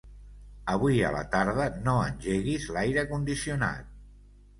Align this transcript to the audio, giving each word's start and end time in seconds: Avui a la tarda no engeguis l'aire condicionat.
Avui 0.75 1.01
a 1.09 1.11
la 1.15 1.19
tarda 1.35 1.67
no 1.87 1.97
engeguis 2.05 2.65
l'aire 2.79 3.05
condicionat. 3.13 3.93